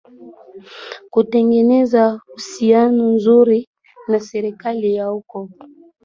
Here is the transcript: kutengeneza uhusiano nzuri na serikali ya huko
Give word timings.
kutengeneza 1.11 2.01
uhusiano 2.13 3.03
nzuri 3.13 3.59
na 4.09 4.19
serikali 4.29 4.87
ya 4.95 5.05
huko 5.05 5.39